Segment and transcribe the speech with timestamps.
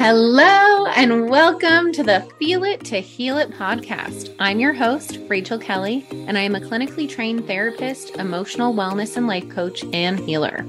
[0.00, 4.32] Hello, and welcome to the Feel It to Heal It podcast.
[4.38, 9.26] I'm your host, Rachel Kelly, and I am a clinically trained therapist, emotional wellness and
[9.26, 10.64] life coach, and healer.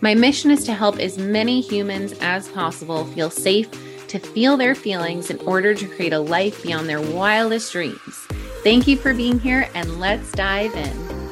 [0.00, 3.68] My mission is to help as many humans as possible feel safe
[4.06, 7.98] to feel their feelings in order to create a life beyond their wildest dreams.
[8.62, 11.30] Thank you for being here, and let's dive in.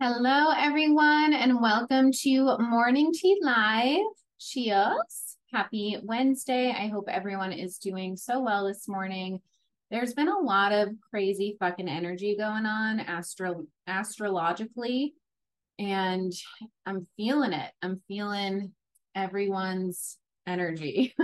[0.00, 4.19] Hello, everyone, and welcome to Morning Tea Live.
[4.40, 5.36] Cheers.
[5.52, 6.70] Happy Wednesday.
[6.70, 9.40] I hope everyone is doing so well this morning.
[9.90, 15.14] There's been a lot of crazy fucking energy going on astro astrologically
[15.78, 16.32] and
[16.86, 17.70] I'm feeling it.
[17.82, 18.72] I'm feeling
[19.14, 20.16] everyone's
[20.46, 21.14] energy.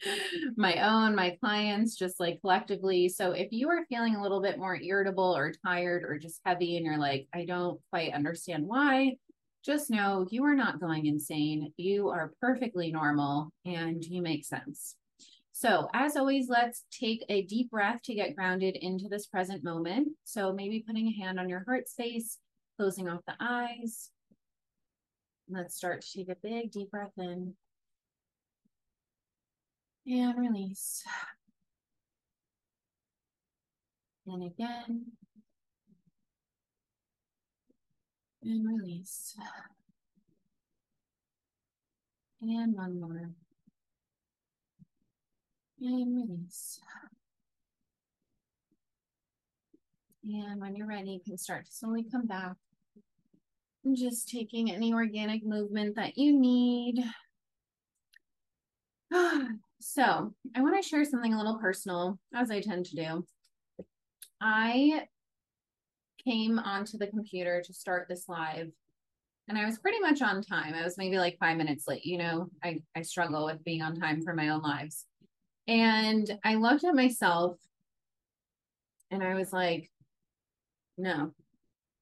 [0.56, 3.08] my own, my clients, just like collectively.
[3.08, 6.76] So if you are feeling a little bit more irritable or tired or just heavy
[6.76, 9.16] and you're like, I don't quite understand why,
[9.64, 11.72] just know you are not going insane.
[11.76, 14.96] You are perfectly normal and you make sense.
[15.52, 20.08] So, as always, let's take a deep breath to get grounded into this present moment.
[20.22, 22.38] So, maybe putting a hand on your heart space,
[22.76, 24.10] closing off the eyes.
[25.50, 27.54] Let's start to take a big deep breath in
[30.06, 31.02] and release.
[34.26, 35.06] And again,
[38.42, 39.36] and release.
[42.40, 43.30] And one more.
[45.80, 46.80] And release.
[50.24, 52.56] And when you're ready, you can start to slowly come back.
[53.84, 57.02] And just taking any organic movement that you need.
[59.80, 63.24] so, I want to share something a little personal, as I tend to do.
[64.40, 65.06] I
[66.22, 68.70] came onto the computer to start this live
[69.48, 70.74] and I was pretty much on time.
[70.74, 72.04] I was maybe like five minutes late.
[72.04, 75.06] You know, I, I struggle with being on time for my own lives.
[75.66, 77.56] And I looked at myself
[79.10, 79.90] and I was like,
[80.98, 81.32] no,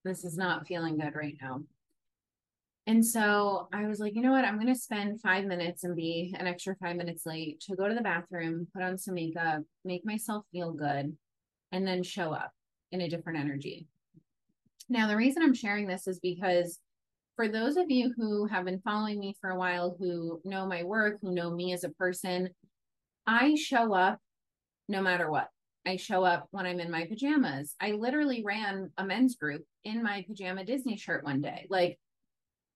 [0.04, 1.62] this is not feeling good right now.
[2.88, 4.44] And so I was like, you know what?
[4.44, 7.88] I'm going to spend five minutes and be an extra five minutes late to go
[7.88, 11.16] to the bathroom, put on some makeup, make myself feel good,
[11.72, 12.52] and then show up
[12.92, 13.88] in a different energy.
[14.88, 16.78] Now, the reason I'm sharing this is because
[17.34, 20.84] for those of you who have been following me for a while, who know my
[20.84, 22.50] work, who know me as a person,
[23.26, 24.18] I show up
[24.88, 25.48] no matter what.
[25.86, 27.74] I show up when I'm in my pajamas.
[27.80, 31.66] I literally ran a men's group in my pajama Disney shirt one day.
[31.68, 31.98] Like,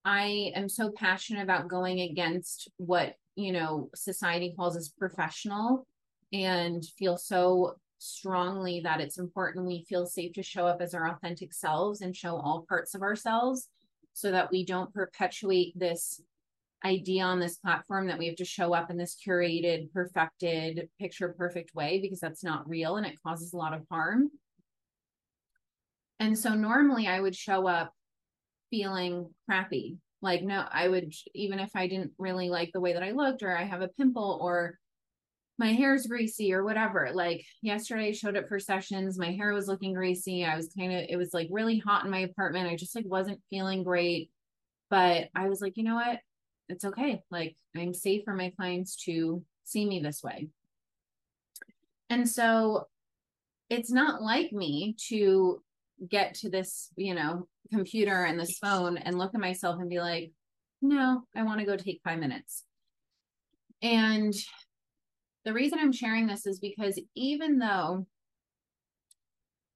[0.05, 5.87] I am so passionate about going against what, you know, society calls as professional
[6.33, 11.09] and feel so strongly that it's important we feel safe to show up as our
[11.11, 13.69] authentic selves and show all parts of ourselves
[14.15, 16.23] so that we don't perpetuate this
[16.83, 21.35] idea on this platform that we have to show up in this curated, perfected, picture
[21.37, 24.31] perfect way because that's not real and it causes a lot of harm.
[26.19, 27.93] And so normally I would show up
[28.71, 29.99] feeling crappy.
[30.23, 33.43] Like, no, I would, even if I didn't really like the way that I looked,
[33.43, 34.79] or I have a pimple, or
[35.61, 37.11] my hair's greasy or whatever.
[37.13, 40.43] Like yesterday I showed up for sessions, my hair was looking greasy.
[40.43, 42.67] I was kind of it was like really hot in my apartment.
[42.67, 44.31] I just like wasn't feeling great.
[44.89, 46.19] But I was like, you know what?
[46.71, 47.23] It's okay.
[47.31, 50.49] Like I'm safe for my clients to see me this way.
[52.09, 52.89] And so
[53.69, 55.63] it's not like me to
[56.09, 60.01] get to this, you know, computer and this phone and look at myself and be
[60.01, 60.33] like,
[60.81, 62.65] no, I want to go take five minutes.
[63.83, 64.35] And
[65.45, 68.07] the reason I'm sharing this is because even though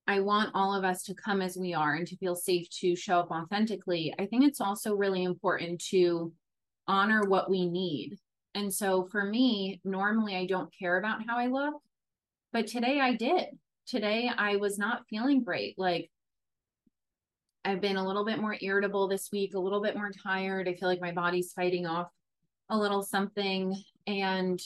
[0.07, 2.95] I want all of us to come as we are and to feel safe to
[2.95, 6.33] show up authentically, I think it's also really important to
[6.87, 8.19] honor what we need.
[8.55, 11.75] And so for me, normally I don't care about how I look,
[12.53, 13.47] but today I did.
[13.87, 15.79] Today I was not feeling great.
[15.79, 16.11] Like
[17.65, 20.69] I've been a little bit more irritable this week, a little bit more tired.
[20.69, 22.09] I feel like my body's fighting off
[22.69, 23.75] a little something.
[24.07, 24.61] And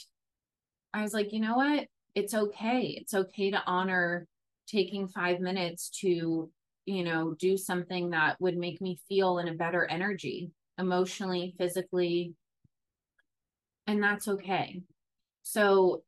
[0.93, 1.87] I was like, you know what?
[2.15, 2.97] It's okay.
[2.99, 4.27] It's okay to honor
[4.67, 6.49] taking five minutes to,
[6.85, 12.33] you know, do something that would make me feel in a better energy, emotionally, physically.
[13.87, 14.81] And that's okay.
[15.43, 16.03] So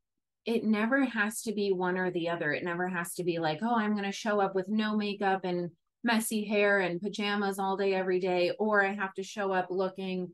[0.46, 2.52] it never has to be one or the other.
[2.52, 5.42] It never has to be like, oh, I'm going to show up with no makeup
[5.44, 5.70] and
[6.04, 10.32] messy hair and pajamas all day, every day, or I have to show up looking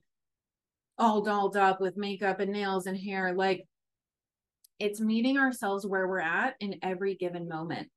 [0.97, 3.33] all dolled up with makeup and nails and hair.
[3.33, 3.65] Like,
[4.79, 7.89] it's meeting ourselves where we're at in every given moment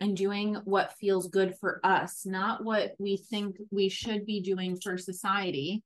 [0.00, 4.76] and doing what feels good for us, not what we think we should be doing
[4.76, 5.82] for society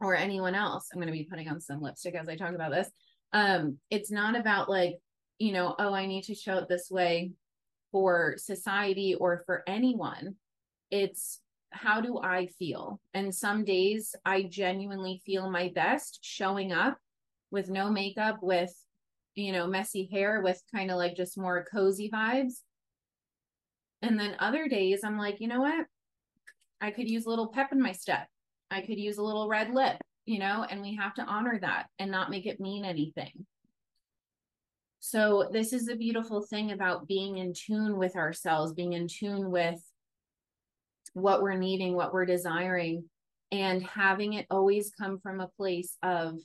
[0.00, 0.88] or anyone else.
[0.92, 2.90] I'm going to be putting on some lipstick as I talk about this.
[3.32, 4.96] Um, it's not about like,
[5.38, 7.30] you know, oh, I need to show it this way
[7.92, 10.34] for society or for anyone.
[10.90, 11.40] It's
[11.70, 13.00] how do I feel?
[13.14, 16.98] And some days I genuinely feel my best showing up
[17.50, 18.74] with no makeup, with,
[19.34, 22.60] you know, messy hair, with kind of like just more cozy vibes.
[24.02, 25.86] And then other days I'm like, you know what?
[26.80, 28.26] I could use a little pep in my step.
[28.70, 29.96] I could use a little red lip,
[30.26, 33.46] you know, and we have to honor that and not make it mean anything.
[35.04, 39.50] So, this is a beautiful thing about being in tune with ourselves, being in tune
[39.50, 39.80] with
[41.14, 43.04] what we're needing, what we're desiring,
[43.50, 46.38] and having it always come from a place of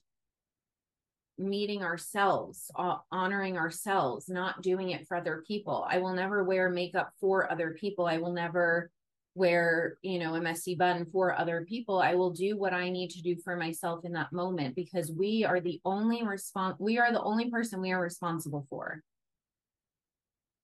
[1.38, 5.86] meeting ourselves, uh, honoring ourselves, not doing it for other people.
[5.90, 8.06] I will never wear makeup for other people.
[8.06, 8.92] I will never
[9.36, 12.00] wear, you know, a messy bun for other people.
[12.00, 15.46] I will do what I need to do for myself in that moment because we
[15.46, 19.04] are the only response we are the only person we are responsible for.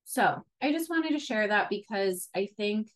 [0.05, 2.89] So, I just wanted to share that because I think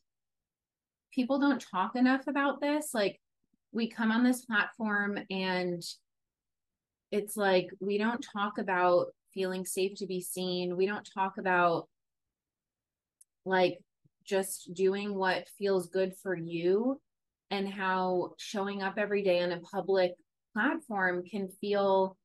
[1.13, 2.89] people don't talk enough about this.
[2.93, 3.19] Like
[3.71, 5.83] we come on this platform and
[7.11, 10.75] it's like we don't talk about feeling safe to be seen.
[10.75, 11.87] We don't talk about
[13.45, 13.79] like
[14.25, 16.99] just doing what feels good for you
[17.49, 20.11] and how showing up every day on a public
[20.53, 22.17] platform can feel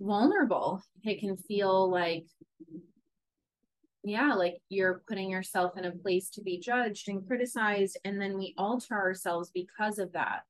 [0.00, 0.82] vulnerable.
[1.04, 2.24] It can feel like
[4.04, 8.38] yeah, like you're putting yourself in a place to be judged and criticized, and then
[8.38, 10.42] we alter ourselves because of that.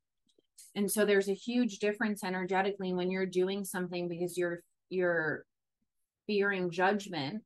[0.74, 4.60] And so there's a huge difference energetically when you're doing something because you're
[4.90, 5.44] you're
[6.26, 7.42] fearing judgment.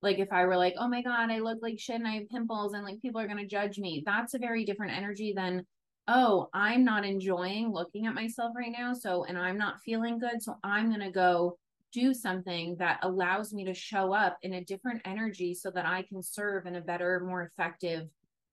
[0.00, 2.28] Like if I were like, oh my God, I look like shit and I have
[2.28, 4.02] pimples and like people are gonna judge me.
[4.06, 5.66] That's a very different energy than,
[6.06, 8.94] oh, I'm not enjoying looking at myself right now.
[8.94, 10.42] So and I'm not feeling good.
[10.42, 11.58] So I'm gonna go
[11.92, 16.02] do something that allows me to show up in a different energy so that I
[16.02, 18.08] can serve in a better, more effective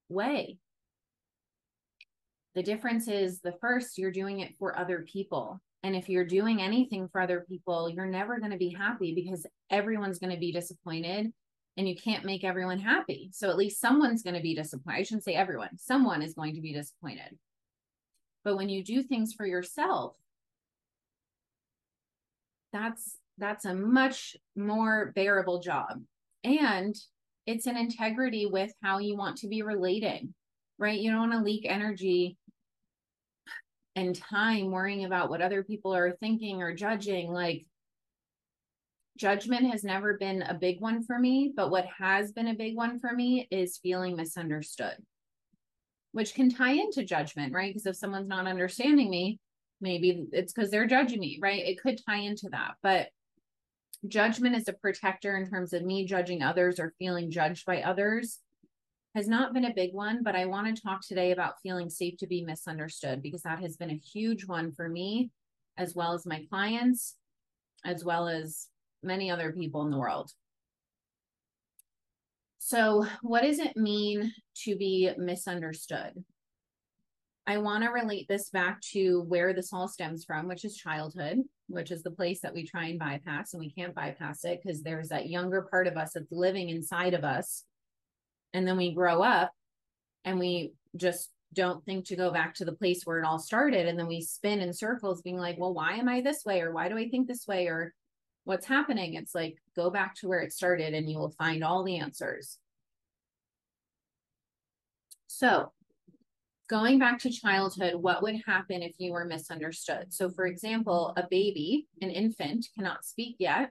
[0.08, 0.58] way.
[2.56, 5.60] The difference is the first, you're doing it for other people.
[5.82, 9.46] And if you're doing anything for other people, you're never going to be happy because
[9.70, 11.32] everyone's going to be disappointed
[11.76, 13.28] and you can't make everyone happy.
[13.34, 14.98] So at least someone's going to be disappointed.
[14.98, 17.36] I shouldn't say everyone, someone is going to be disappointed.
[18.42, 20.16] But when you do things for yourself,
[22.72, 26.02] that's that's a much more bearable job.
[26.42, 26.96] And
[27.44, 30.32] it's an integrity with how you want to be relating,
[30.78, 30.98] right?
[30.98, 32.38] You don't want to leak energy
[33.96, 37.32] and time worrying about what other people are thinking or judging.
[37.32, 37.66] Like,
[39.16, 42.76] judgment has never been a big one for me, but what has been a big
[42.76, 44.96] one for me is feeling misunderstood,
[46.12, 47.72] which can tie into judgment, right?
[47.72, 49.40] Because if someone's not understanding me,
[49.80, 51.64] maybe it's because they're judging me, right?
[51.64, 52.74] It could tie into that.
[52.82, 53.08] But
[54.06, 58.40] judgment is a protector in terms of me judging others or feeling judged by others
[59.16, 62.18] has not been a big one, but I want to talk today about feeling safe
[62.18, 65.30] to be misunderstood because that has been a huge one for me,
[65.78, 67.16] as well as my clients,
[67.82, 68.68] as well as
[69.02, 70.30] many other people in the world.
[72.58, 74.34] So, what does it mean
[74.64, 76.22] to be misunderstood?
[77.46, 81.38] I want to relate this back to where this all stems from, which is childhood,
[81.68, 84.82] which is the place that we try and bypass, and we can't bypass it because
[84.82, 87.64] there's that younger part of us that's living inside of us.
[88.56, 89.52] And then we grow up
[90.24, 93.86] and we just don't think to go back to the place where it all started.
[93.86, 96.62] And then we spin in circles, being like, well, why am I this way?
[96.62, 97.66] Or why do I think this way?
[97.66, 97.92] Or
[98.44, 99.12] what's happening?
[99.12, 102.56] It's like, go back to where it started and you will find all the answers.
[105.26, 105.70] So,
[106.66, 110.14] going back to childhood, what would happen if you were misunderstood?
[110.14, 113.70] So, for example, a baby, an infant, cannot speak yet.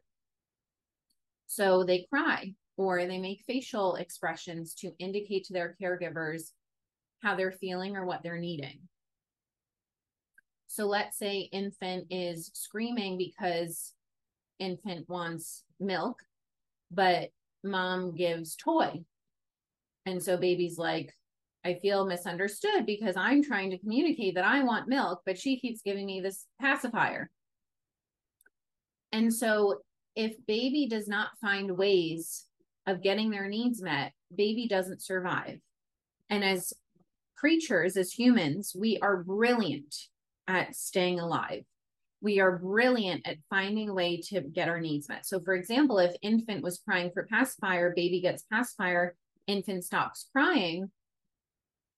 [1.48, 6.52] So they cry or they make facial expressions to indicate to their caregivers
[7.22, 8.80] how they're feeling or what they're needing.
[10.68, 13.94] So let's say infant is screaming because
[14.60, 16.20] infant wants milk,
[16.92, 17.30] but
[17.64, 19.04] mom gives toy.
[20.06, 21.16] And so baby's like,
[21.66, 25.82] I feel misunderstood because I'm trying to communicate that I want milk, but she keeps
[25.82, 27.32] giving me this pacifier.
[29.12, 29.80] And so,
[30.16, 32.46] if baby does not find ways
[32.88, 35.60] of getting their needs met, baby doesn't survive.
[36.30, 36.74] And as
[37.36, 39.96] creatures, as humans, we are brilliant
[40.48, 41.64] at staying alive.
[42.22, 45.26] We are brilliant at finding a way to get our needs met.
[45.26, 49.16] So, for example, if infant was crying for pacifier, baby gets pacifier,
[49.48, 50.92] infant stops crying,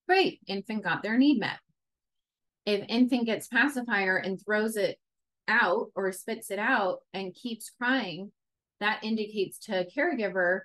[0.06, 1.58] Great, infant got their need met.
[2.64, 4.98] if infant gets pacifier and throws it
[5.48, 8.32] out or spits it out and keeps crying,
[8.80, 10.60] that indicates to a caregiver,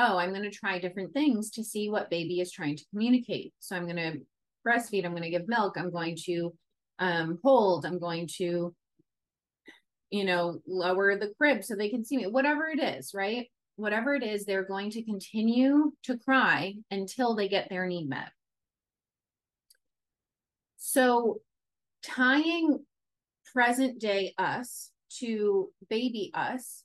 [0.00, 3.52] oh, I'm going to try different things to see what baby is trying to communicate.
[3.58, 4.20] So I'm going to
[4.66, 6.54] breastfeed, I'm going to give milk, I'm going to
[6.98, 8.74] um, hold, I'm going to,
[10.10, 13.46] you know, lower the crib so they can see me, whatever it is, right?
[13.76, 18.30] Whatever it is, they're going to continue to cry until they get their need met.
[20.76, 21.40] So
[22.02, 22.80] tying
[23.52, 26.84] present day us to baby us,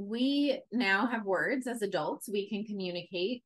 [0.00, 3.42] we now have words as adults, we can communicate,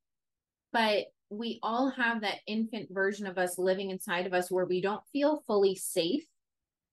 [0.72, 4.80] but we all have that infant version of us living inside of us where we
[4.80, 6.24] don't feel fully safe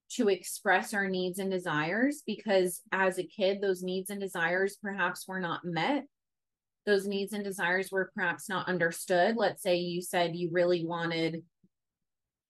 [0.09, 5.27] to express our needs and desires because as a kid, those needs and desires perhaps
[5.27, 6.05] were not met.
[6.85, 9.35] Those needs and desires were perhaps not understood.
[9.37, 11.43] Let's say you said you really wanted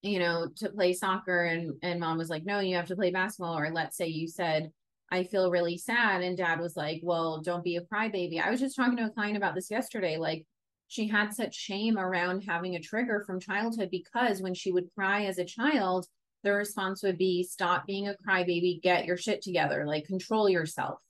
[0.03, 3.11] you know, to play soccer and and mom was like, "No, you have to play
[3.11, 4.71] basketball." Or let's say you said,
[5.11, 8.59] "I feel really sad," and dad was like, "Well, don't be a crybaby." I was
[8.59, 10.17] just talking to a client about this yesterday.
[10.17, 10.45] Like,
[10.87, 15.25] she had such shame around having a trigger from childhood because when she would cry
[15.25, 16.07] as a child,
[16.43, 18.81] the response would be, "Stop being a crybaby.
[18.81, 19.85] Get your shit together.
[19.85, 21.01] Like, control yourself.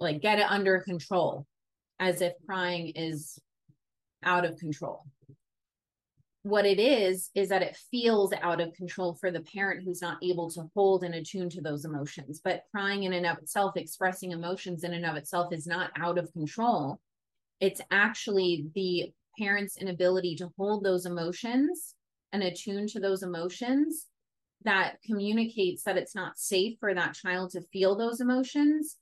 [0.00, 1.46] Like, get it under control."
[1.98, 3.38] As if crying is
[4.22, 5.04] out of control
[6.42, 10.18] what it is is that it feels out of control for the parent who's not
[10.22, 12.40] able to hold and attune to those emotions.
[12.42, 16.18] But crying in and of itself expressing emotions in and of itself is not out
[16.18, 17.00] of control.
[17.60, 21.94] It's actually the parent's inability to hold those emotions
[22.32, 24.06] and attune to those emotions
[24.64, 28.96] that communicates that it's not safe for that child to feel those emotions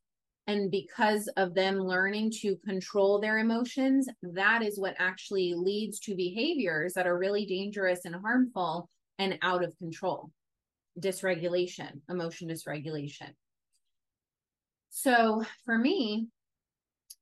[0.47, 6.15] and because of them learning to control their emotions, that is what actually leads to
[6.15, 10.31] behaviors that are really dangerous and harmful and out of control.
[10.99, 13.31] Dysregulation, emotion dysregulation.
[14.91, 16.29] So for me,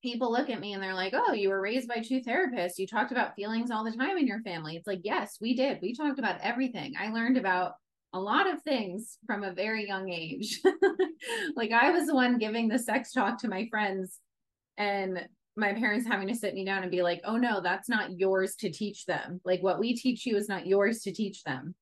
[0.03, 2.79] people look at me and they're like, oh, you were raised by two therapists.
[2.79, 4.77] You talked about feelings all the time in your family.
[4.77, 5.81] It's like, yes, we did.
[5.83, 6.95] We talked about everything.
[6.99, 7.73] I learned about
[8.13, 10.61] a lot of things from a very young age.
[11.57, 14.19] like I was the one giving the sex talk to my friends
[14.77, 18.19] and my parents having to sit me down and be like, "Oh no, that's not
[18.19, 19.41] yours to teach them.
[19.45, 21.75] Like what we teach you is not yours to teach them."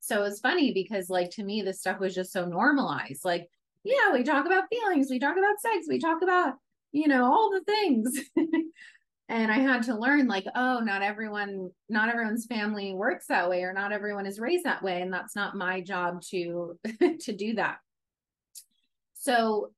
[0.00, 3.24] So it's funny because like to me this stuff was just so normalized.
[3.24, 3.48] Like,
[3.84, 6.54] yeah, we talk about feelings, we talk about sex, we talk about,
[6.92, 8.18] you know, all the things.
[9.28, 13.62] and i had to learn like oh not everyone not everyone's family works that way
[13.62, 15.00] or not everyone is raised that way.
[15.00, 16.78] And that's not my job to
[17.20, 17.78] to do that.
[19.14, 19.72] So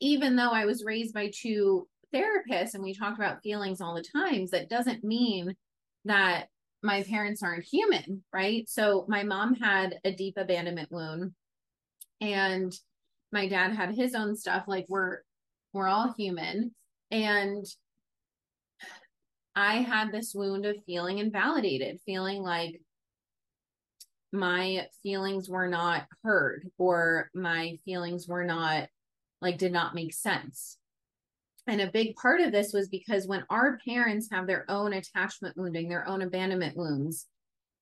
[0.00, 4.04] even though i was raised by two therapists and we talked about feelings all the
[4.14, 5.54] times that doesn't mean
[6.04, 6.46] that
[6.82, 8.68] my parents aren't human right?
[8.68, 11.32] So my mom had a deep abandonment wound
[12.20, 12.72] and
[13.32, 15.18] my dad had his own stuff like we're
[15.72, 16.74] we're all human.
[17.10, 17.64] And
[19.58, 22.80] I had this wound of feeling invalidated, feeling like
[24.30, 28.88] my feelings were not heard or my feelings were not
[29.40, 30.78] like did not make sense.
[31.66, 35.56] And a big part of this was because when our parents have their own attachment
[35.56, 37.26] wounding, their own abandonment wounds,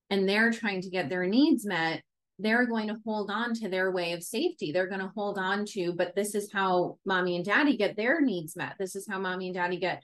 [0.08, 2.02] and they're trying to get their needs met,
[2.38, 4.72] they're going to hold on to their way of safety.
[4.72, 8.22] They're going to hold on to, but this is how mommy and daddy get their
[8.22, 8.76] needs met.
[8.78, 10.02] This is how mommy and daddy get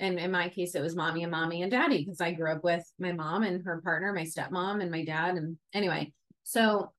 [0.00, 2.64] and in my case it was mommy and mommy and daddy because i grew up
[2.64, 6.10] with my mom and her partner my stepmom and my dad and anyway
[6.42, 6.90] so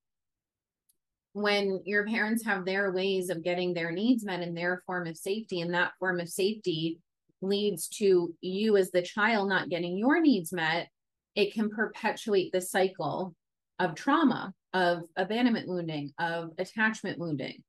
[1.34, 5.16] when your parents have their ways of getting their needs met in their form of
[5.16, 6.98] safety and that form of safety
[7.40, 10.88] leads to you as the child not getting your needs met
[11.34, 13.34] it can perpetuate the cycle
[13.78, 17.62] of trauma of abandonment wounding of attachment wounding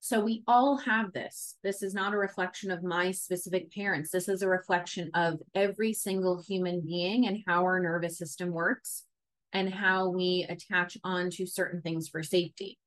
[0.00, 1.56] so we all have this.
[1.62, 4.10] This is not a reflection of my specific parents.
[4.10, 9.04] This is a reflection of every single human being and how our nervous system works
[9.52, 12.78] and how we attach on to certain things for safety.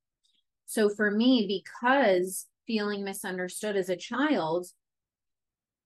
[0.66, 4.68] So for me, because feeling misunderstood as a child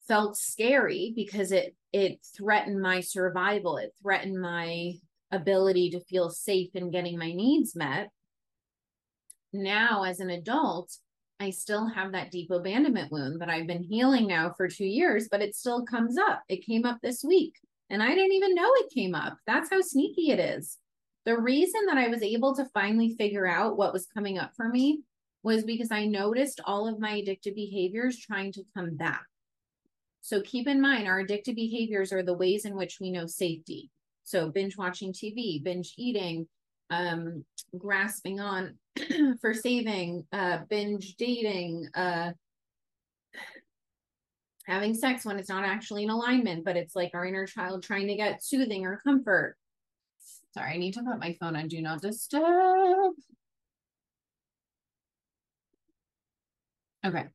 [0.08, 4.94] felt scary because it it threatened my survival, it threatened my
[5.32, 8.10] ability to feel safe in getting my needs met.
[9.54, 10.92] Now as an adult,
[11.44, 15.28] I still have that deep abandonment wound that I've been healing now for two years,
[15.30, 16.42] but it still comes up.
[16.48, 17.56] It came up this week
[17.90, 19.38] and I didn't even know it came up.
[19.46, 20.78] That's how sneaky it is.
[21.26, 24.70] The reason that I was able to finally figure out what was coming up for
[24.70, 25.02] me
[25.44, 29.26] was because I noticed all of my addictive behaviors trying to come back.
[30.22, 33.90] So keep in mind, our addictive behaviors are the ways in which we know safety.
[34.24, 36.48] So binge watching TV, binge eating,
[36.94, 37.46] um,
[37.78, 38.78] grasping on
[39.42, 42.32] for saving, uh, binge dating, uh,
[44.66, 48.08] having sex when it's not actually in alignment, but it's like our inner child trying
[48.08, 49.58] to get soothing or comfort.
[50.54, 53.14] Sorry, I need to put my phone on do not disturb.
[57.06, 57.26] Okay.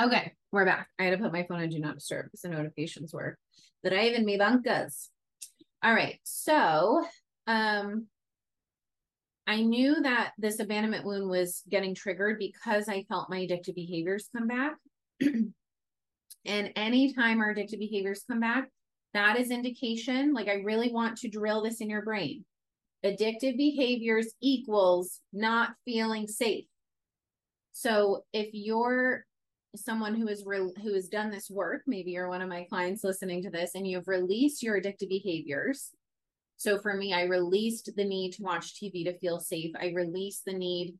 [0.00, 0.88] Okay, we're back.
[0.98, 3.36] I had to put my phone on do not disturb because the notifications were
[3.84, 5.08] driving me bancas.
[5.82, 7.04] All right, so
[7.46, 8.06] um
[9.46, 14.28] I knew that this abandonment wound was getting triggered because I felt my addictive behaviors
[14.36, 14.74] come back.
[16.44, 18.68] and anytime our addictive behaviors come back,
[19.12, 20.32] that is indication.
[20.32, 22.44] Like, I really want to drill this in your brain.
[23.04, 26.66] Addictive behaviors equals not feeling safe.
[27.72, 29.24] So if you're
[29.76, 33.04] someone who is re- who has done this work, maybe you're one of my clients
[33.04, 35.90] listening to this, and you've released your addictive behaviors.
[36.56, 39.74] So for me, I released the need to watch TV to feel safe.
[39.80, 40.98] I released the need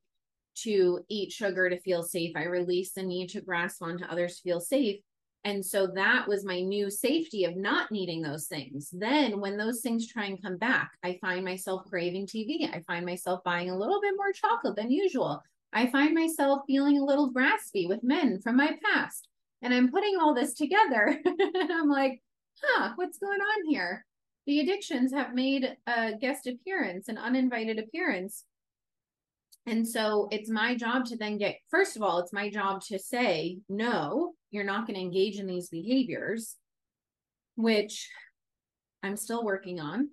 [0.63, 2.35] to eat sugar to feel safe.
[2.37, 5.01] I released the need to grasp onto others to feel safe.
[5.45, 8.91] And so that was my new safety of not needing those things.
[8.93, 12.69] Then, when those things try and come back, I find myself craving TV.
[12.73, 15.43] I find myself buying a little bit more chocolate than usual.
[15.73, 19.29] I find myself feeling a little graspy with men from my past.
[19.63, 21.21] And I'm putting all this together.
[21.25, 22.21] and I'm like,
[22.63, 24.05] huh, what's going on here?
[24.47, 28.45] The addictions have made a guest appearance, an uninvited appearance.
[29.67, 32.99] And so it's my job to then get, first of all, it's my job to
[32.99, 36.57] say, no, you're not going to engage in these behaviors,
[37.57, 38.09] which
[39.03, 40.09] I'm still working on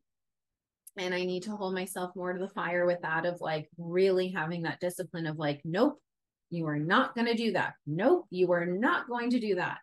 [0.98, 4.30] and I need to hold myself more to the fire with that of like really
[4.30, 6.00] having that discipline of like, nope,
[6.50, 7.74] you are not going to do that.
[7.86, 9.80] Nope, you are not going to do that.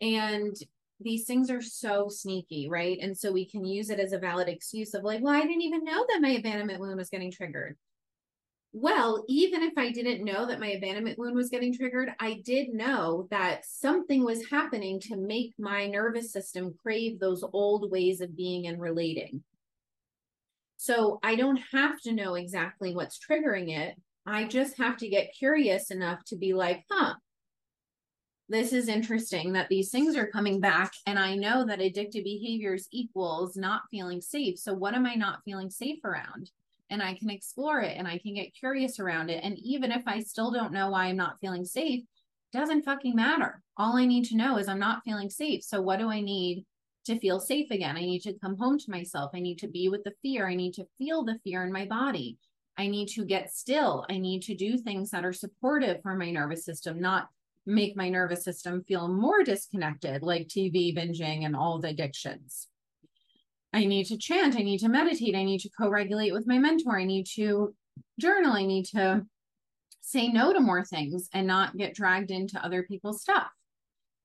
[0.00, 0.56] And
[1.00, 2.98] these things are so sneaky, right?
[3.00, 5.62] And so we can use it as a valid excuse of like, well, I didn't
[5.62, 7.76] even know that my abandonment wound was getting triggered.
[8.74, 12.72] Well, even if I didn't know that my abandonment wound was getting triggered, I did
[12.72, 18.34] know that something was happening to make my nervous system crave those old ways of
[18.34, 19.42] being and relating.
[20.82, 23.94] So I don't have to know exactly what's triggering it.
[24.26, 27.14] I just have to get curious enough to be like, huh,
[28.48, 30.90] this is interesting that these things are coming back.
[31.06, 34.58] And I know that addictive behaviors equals not feeling safe.
[34.58, 36.50] So what am I not feeling safe around?
[36.90, 39.44] And I can explore it and I can get curious around it.
[39.44, 42.02] And even if I still don't know why I'm not feeling safe,
[42.52, 43.62] doesn't fucking matter.
[43.76, 45.62] All I need to know is I'm not feeling safe.
[45.62, 46.64] So what do I need
[47.06, 47.96] to feel safe again.
[47.96, 49.32] I need to come home to myself.
[49.34, 50.48] I need to be with the fear.
[50.48, 52.38] I need to feel the fear in my body.
[52.78, 54.06] I need to get still.
[54.08, 57.28] I need to do things that are supportive for my nervous system, not
[57.66, 62.68] make my nervous system feel more disconnected, like TV binging and all the addictions.
[63.72, 64.56] I need to chant.
[64.56, 65.34] I need to meditate.
[65.34, 66.98] I need to co regulate with my mentor.
[66.98, 67.74] I need to
[68.18, 68.52] journal.
[68.52, 69.26] I need to
[70.00, 73.48] say no to more things and not get dragged into other people's stuff.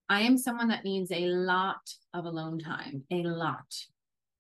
[0.10, 1.82] I am someone that needs a lot
[2.14, 3.66] of alone time, a lot.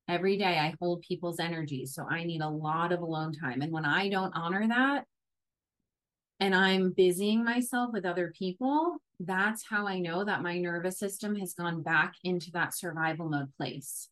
[0.07, 1.85] Every day I hold people's energy.
[1.85, 3.61] So I need a lot of alone time.
[3.61, 5.03] And when I don't honor that
[6.39, 11.35] and I'm busying myself with other people, that's how I know that my nervous system
[11.37, 14.07] has gone back into that survival mode place.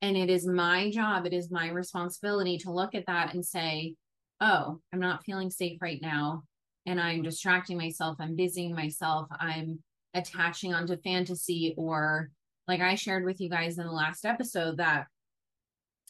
[0.00, 3.94] And it is my job, it is my responsibility to look at that and say,
[4.40, 6.42] oh, I'm not feeling safe right now.
[6.86, 8.16] And I'm distracting myself.
[8.18, 9.28] I'm busying myself.
[9.38, 9.78] I'm
[10.14, 12.30] attaching onto fantasy or
[12.68, 15.06] like I shared with you guys in the last episode that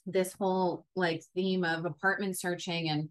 [0.06, 3.08] this whole like theme of apartment searching and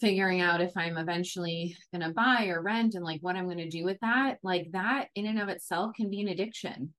[0.00, 3.58] figuring out if I'm eventually going to buy or rent and like what I'm going
[3.58, 6.94] to do with that, like that in and of itself can be an addiction.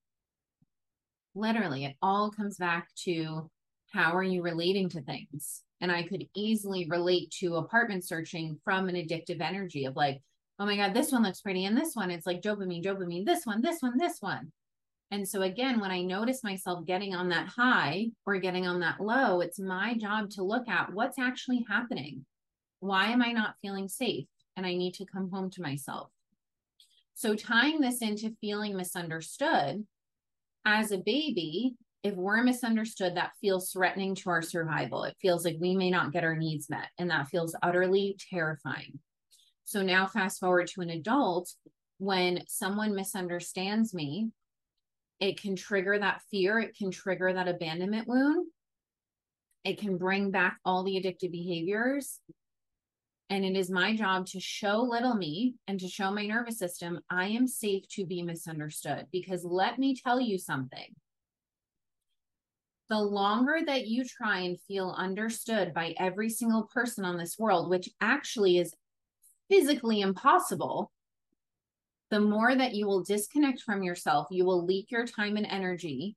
[1.36, 3.50] Literally, it all comes back to
[3.92, 5.64] how are you relating to things?
[5.82, 10.22] And I could easily relate to apartment searching from an addictive energy of like,
[10.60, 11.66] oh my God, this one looks pretty.
[11.66, 14.52] And this one, it's like dopamine, dopamine, this one, this one, this one.
[15.12, 19.00] And so again, when I notice myself getting on that high or getting on that
[19.00, 22.26] low, it's my job to look at what's actually happening.
[22.82, 24.28] Why am I not feeling safe?
[24.56, 26.10] And I need to come home to myself.
[27.16, 29.86] So tying this into feeling misunderstood
[30.66, 35.04] as a baby, if we're misunderstood, that feels threatening to our survival.
[35.06, 39.00] It feels like we may not get our needs met, and that feels utterly terrifying.
[39.70, 41.54] So now, fast forward to an adult,
[42.00, 44.32] when someone misunderstands me,
[45.20, 48.48] it can trigger that fear, it can trigger that abandonment wound,
[49.64, 52.20] it can bring back all the addictive behaviors.
[53.30, 57.02] And it is my job to show little me and to show my nervous system
[57.08, 59.06] I am safe to be misunderstood.
[59.12, 60.96] Because let me tell you something
[62.90, 67.70] the longer that you try and feel understood by every single person on this world,
[67.70, 68.74] which actually is
[69.50, 70.92] physically impossible,
[72.12, 76.16] the more that you will disconnect from yourself, you will leak your time and energy,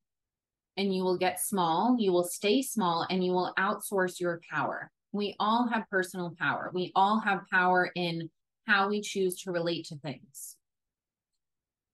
[0.77, 4.91] and you will get small, you will stay small, and you will outsource your power.
[5.13, 6.71] We all have personal power.
[6.73, 8.31] We all have power in
[8.67, 10.57] how we choose to relate to things.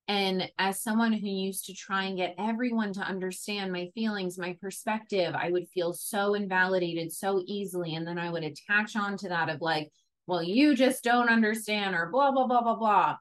[0.07, 4.57] And as someone who used to try and get everyone to understand my feelings, my
[4.61, 7.95] perspective, I would feel so invalidated so easily.
[7.95, 9.91] And then I would attach on to that of like,
[10.29, 13.17] well, you just don't understand, or blah, blah, blah, blah, blah.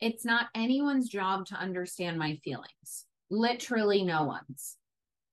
[0.00, 3.04] It's not anyone's job to understand my feelings.
[3.30, 4.78] Literally, no one's.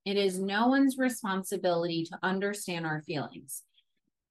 [0.03, 3.63] It is no one's responsibility to understand our feelings.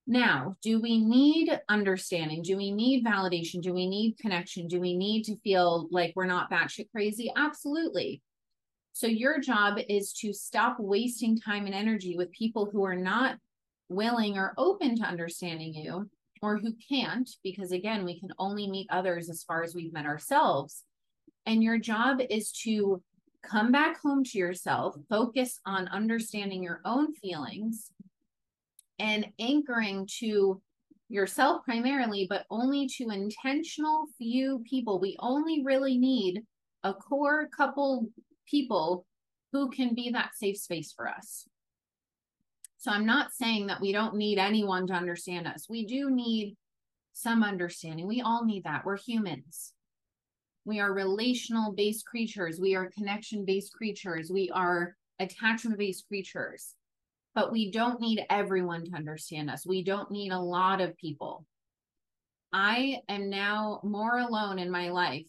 [0.07, 2.43] Now, do we need understanding?
[2.43, 3.63] Do we need validation?
[3.63, 4.69] Do we need connection?
[4.69, 7.33] Do we need to feel like we're not batshit crazy?
[7.35, 8.21] Absolutely.
[8.93, 13.39] So, your job is to stop wasting time and energy with people who are not
[13.89, 16.11] willing or open to understanding you
[16.43, 20.07] or who can't, because again, we can only meet others as far as we've met
[20.07, 20.83] ourselves.
[21.47, 23.03] And your job is to
[23.43, 27.91] come back home to yourself, focus on understanding your own feelings
[28.99, 30.61] and anchoring to
[31.09, 35.01] yourself primarily, but only to intentional few people.
[35.01, 36.43] We only really need
[36.85, 38.09] a core couple
[38.47, 39.07] people
[39.53, 41.47] who can be that safe space for us.
[42.83, 45.67] So I'm not saying that we don't need anyone to understand us.
[45.69, 46.57] We do need
[47.15, 48.07] some understanding.
[48.07, 48.85] We all need that.
[48.85, 49.73] We're humans.
[50.65, 52.61] We are relational based creatures.
[52.61, 54.31] We are connection based creatures.
[54.31, 56.75] We are attachment based creatures
[57.35, 59.67] but we don't need everyone to understand us.
[59.67, 61.47] We don't need a lot of people.
[62.53, 65.27] I am now more alone in my life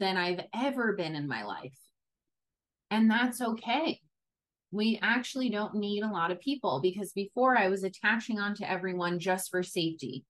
[0.00, 1.78] than I've ever been in my life.
[2.90, 4.00] And that's okay.
[4.74, 9.18] We actually don't need a lot of people because before I was attaching onto everyone
[9.18, 10.24] just for safety,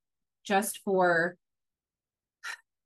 [0.45, 1.37] just for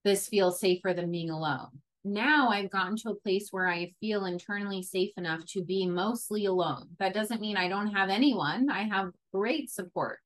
[0.05, 4.25] this feels safer than being alone now I've gotten to a place where I feel
[4.25, 6.89] internally safe enough to be mostly alone.
[6.99, 8.71] That doesn't mean I don't have anyone.
[8.71, 10.19] I have great support.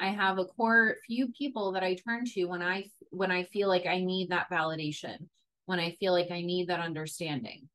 [0.00, 3.68] I have a core few people that I turn to when I when I feel
[3.68, 5.28] like I need that validation,
[5.66, 7.68] when I feel like I need that understanding.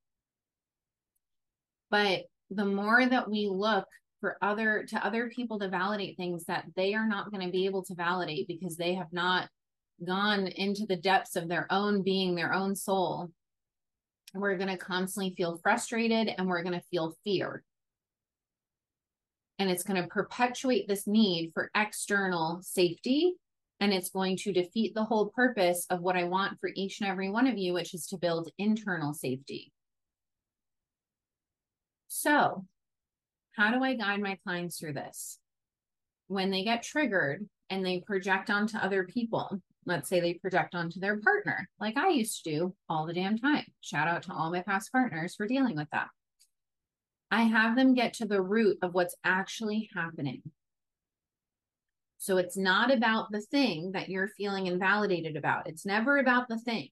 [1.89, 3.87] But the more that we look
[4.19, 7.65] for other to other people to validate things that they are not going to be
[7.65, 9.47] able to validate because they have not
[10.05, 13.31] gone into the depths of their own being, their own soul,
[14.33, 17.63] we're going to constantly feel frustrated and we're going to feel fear.
[19.57, 23.33] And it's going to perpetuate this need for external safety.
[23.81, 27.09] And it's going to defeat the whole purpose of what I want for each and
[27.09, 29.71] every one of you, which is to build internal safety.
[32.09, 32.65] So,
[33.55, 35.37] how do I guide my clients through this?
[36.27, 40.99] When they get triggered and they project onto other people, let's say they project onto
[40.99, 43.65] their partner, like I used to do all the damn time.
[43.81, 46.07] Shout out to all my past partners for dealing with that.
[47.29, 50.41] I have them get to the root of what's actually happening.
[52.17, 55.69] So it's not about the thing that you're feeling invalidated about.
[55.69, 56.89] It's never about the thing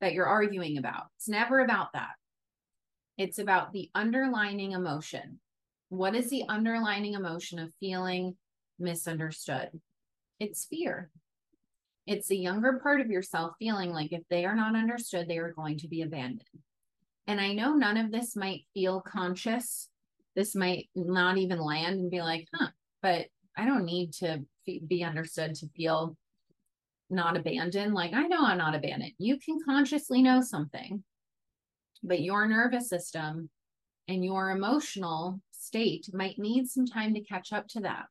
[0.00, 1.06] that you're arguing about.
[1.16, 2.12] It's never about that.
[3.16, 5.40] It's about the underlining emotion.
[5.88, 8.36] What is the underlining emotion of feeling
[8.78, 9.68] misunderstood?
[10.40, 11.10] It's fear.
[12.06, 15.52] It's the younger part of yourself feeling like if they are not understood, they are
[15.52, 16.42] going to be abandoned.
[17.26, 19.88] And I know none of this might feel conscious.
[20.34, 22.68] This might not even land and be like, huh,
[23.00, 24.44] but I don't need to
[24.86, 26.16] be understood to feel
[27.08, 27.94] not abandoned.
[27.94, 29.12] Like, I know I'm not abandoned.
[29.18, 31.04] You can consciously know something,
[32.04, 33.48] but your nervous system
[34.06, 38.06] and your emotional state might need some time to catch up to that.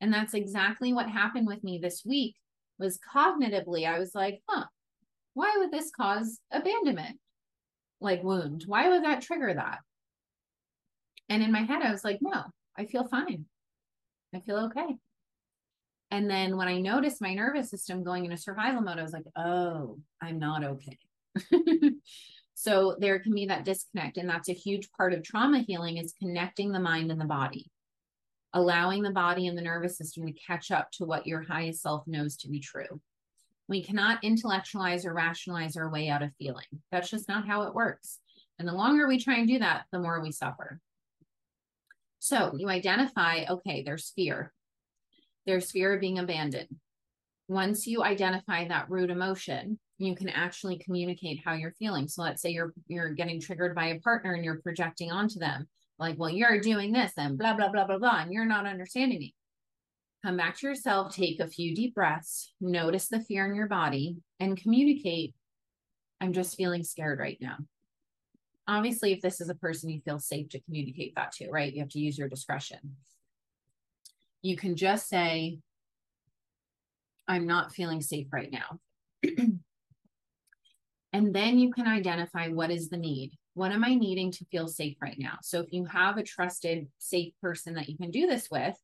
[0.00, 2.36] And that's exactly what happened with me this week
[2.78, 4.64] was cognitively, I was like, huh,
[5.34, 7.18] why would this cause abandonment?
[8.00, 8.64] Like wound.
[8.66, 9.80] Why would that trigger that?
[11.28, 12.44] And in my head, I was like, no,
[12.76, 13.44] I feel fine.
[14.34, 14.96] I feel okay.
[16.10, 19.26] And then when I noticed my nervous system going into survival mode, I was like,
[19.36, 20.98] oh, I'm not okay.
[22.60, 24.16] so there can be that disconnect.
[24.16, 27.70] And that's a huge part of trauma healing is connecting the mind and the body
[28.54, 32.06] allowing the body and the nervous system to catch up to what your highest self
[32.06, 33.00] knows to be true.
[33.68, 36.64] We cannot intellectualize or rationalize our way out of feeling.
[36.90, 38.18] That's just not how it works.
[38.58, 40.80] And the longer we try and do that, the more we suffer.
[42.18, 44.52] So you identify, okay, there's fear.
[45.46, 46.76] There's fear of being abandoned.
[47.46, 52.06] once you identify that root emotion, you can actually communicate how you're feeling.
[52.06, 55.68] So let's say you're you're getting triggered by a partner and you're projecting onto them,
[55.98, 59.18] like, well, you're doing this and blah blah blah blah blah, and you're not understanding
[59.18, 59.34] me.
[60.24, 64.16] Come back to yourself, take a few deep breaths, notice the fear in your body,
[64.40, 65.34] and communicate.
[66.20, 67.56] I'm just feeling scared right now.
[68.66, 71.72] Obviously, if this is a person you feel safe to communicate that to, right?
[71.72, 72.96] You have to use your discretion.
[74.42, 75.58] You can just say,
[77.26, 78.80] I'm not feeling safe right now.
[81.12, 83.32] and then you can identify what is the need.
[83.54, 85.38] What am I needing to feel safe right now?
[85.42, 88.76] So if you have a trusted, safe person that you can do this with,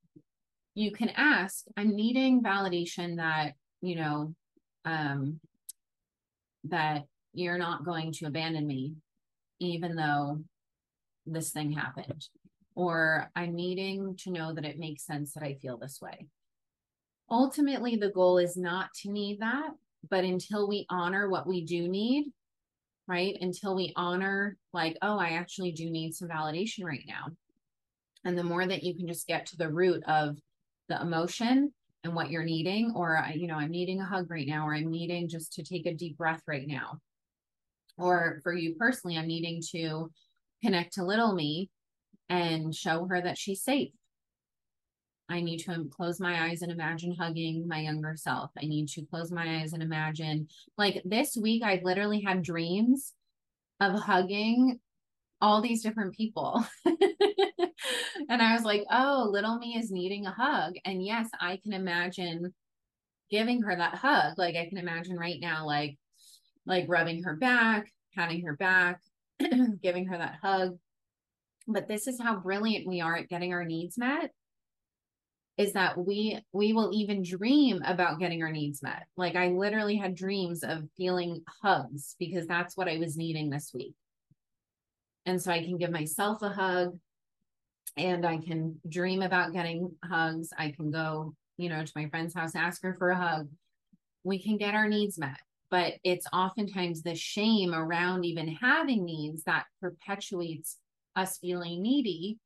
[0.75, 4.35] you can ask, I'm needing validation that, you know,
[4.85, 5.39] um,
[6.65, 8.95] that you're not going to abandon me,
[9.61, 10.43] even though
[11.27, 12.27] this thing happened.
[12.75, 16.27] Or I'm needing to know that it makes sense that I feel this way
[17.31, 19.71] ultimately the goal is not to need that
[20.11, 22.27] but until we honor what we do need
[23.07, 23.37] right?
[23.40, 27.27] Until we honor like oh i actually do need some validation right now.
[28.25, 30.38] And the more that you can just get to the root of
[30.88, 34.47] the emotion and what you're needing or uh, you know i'm needing a hug right
[34.47, 36.99] now or i'm needing just to take a deep breath right now
[37.97, 40.11] or for you personally i'm needing to
[40.62, 41.71] connect to little me
[42.29, 43.93] and show her that she's safe
[45.29, 48.51] I need to close my eyes and imagine hugging my younger self.
[48.61, 53.15] I need to close my eyes and imagine, like this week, I literally had dreams
[53.81, 54.81] of hugging
[55.41, 56.65] all these different people.
[56.85, 60.75] and I was like, oh, little me is needing a hug.
[60.85, 62.53] And yes, I can imagine
[63.31, 64.35] giving her that hug.
[64.37, 65.97] Like I can imagine right now, like,
[66.67, 69.01] like rubbing her back, patting her back,
[69.83, 70.79] giving her that hug.
[71.67, 74.31] But this is how brilliant we are at getting our needs met
[75.57, 79.07] is that we we will even dream about getting our needs met.
[79.17, 83.71] Like I literally had dreams of feeling hugs because that's what I was needing this
[83.73, 83.95] week.
[85.27, 86.99] And so I can give myself a hug
[87.97, 90.51] and I can dream about getting hugs.
[90.59, 93.49] I can go, you know, to my friend's house, ask her for a hug.
[94.25, 95.38] We can get our needs met.
[95.71, 100.79] But it's oftentimes the shame around even having needs that perpetuates
[101.17, 102.38] us feeling needy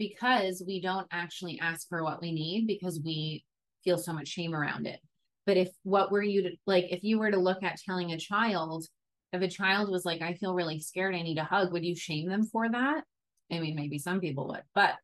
[0.00, 3.44] because we don't actually ask for what we need because we
[3.84, 4.98] feel so much shame around it.
[5.46, 8.18] But if what were you to like, if you were to look at telling a
[8.18, 8.86] child,
[9.32, 11.94] if a child was like, I feel really scared, I need a hug, would you
[11.94, 13.04] shame them for that?
[13.52, 14.94] I mean, maybe some people would, but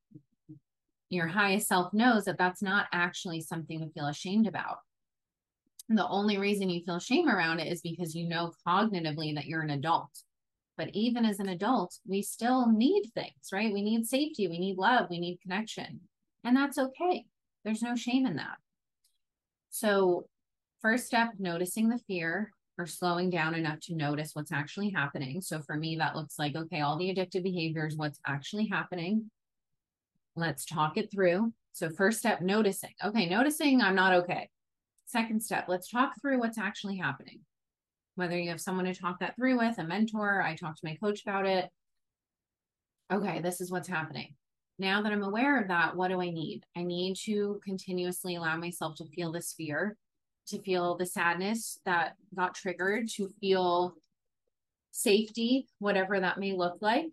[1.11, 4.79] your highest self knows that that's not actually something to feel ashamed about.
[5.91, 9.47] And the only reason you feel shame around it is because you know cognitively that
[9.47, 10.11] you're an adult.
[10.77, 13.73] But even as an adult, we still need things, right?
[13.73, 16.01] We need safety, we need love, we need connection.
[16.45, 17.25] And that's okay.
[17.65, 18.59] There's no shame in that.
[19.71, 20.29] So,
[20.81, 25.41] first step, noticing the fear or slowing down enough to notice what's actually happening.
[25.41, 29.31] So, for me, that looks like okay, all the addictive behaviors, what's actually happening.
[30.37, 31.53] Let's talk it through.
[31.73, 32.93] So, first step, noticing.
[33.03, 34.51] Okay, noticing I'm not okay.
[35.07, 37.41] Second step, let's talk through what's actually happening
[38.17, 40.97] whether you have someone to talk that through with, a mentor, I talked to my
[40.97, 41.71] coach about it.
[43.13, 44.35] Okay, this is what's happening.
[44.79, 46.65] Now that I'm aware of that, what do I need?
[46.77, 49.97] I need to continuously allow myself to feel this fear,
[50.49, 53.95] to feel the sadness that got triggered, to feel
[54.91, 57.07] safety, whatever that may look like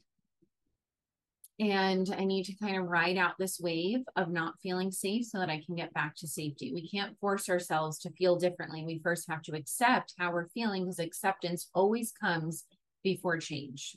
[1.60, 5.38] and I need to kind of ride out this wave of not feeling safe so
[5.38, 6.74] that I can get back to safety.
[6.74, 8.84] We can't force ourselves to feel differently.
[8.84, 12.66] We first have to accept how we're feeling because acceptance always comes
[13.04, 13.96] before change.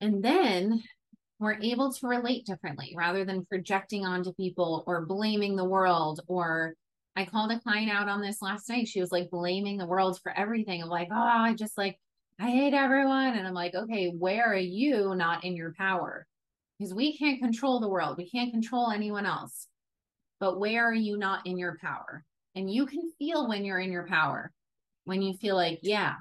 [0.00, 0.82] And then
[1.38, 6.74] we're able to relate differently rather than projecting onto people or blaming the world or
[7.16, 8.88] I called a client out on this last night.
[8.88, 10.82] She was like blaming the world for everything.
[10.82, 11.96] I'm like, oh, I just like
[12.40, 13.36] I hate everyone.
[13.36, 16.26] And I'm like, okay, where are you not in your power?
[16.78, 19.68] Because we can't control the world, we can't control anyone else.
[20.40, 22.24] But where are you not in your power?
[22.56, 24.50] And you can feel when you're in your power,
[25.04, 26.14] when you feel like, yeah,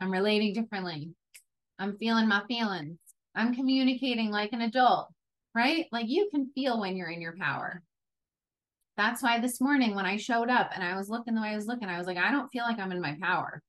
[0.00, 1.10] I'm relating differently.
[1.78, 2.98] I'm feeling my feelings.
[3.34, 5.08] I'm communicating like an adult,
[5.54, 5.86] right?
[5.92, 7.82] Like you can feel when you're in your power.
[8.96, 11.56] That's why this morning when I showed up and I was looking the way I
[11.56, 13.62] was looking, I was like, I don't feel like I'm in my power.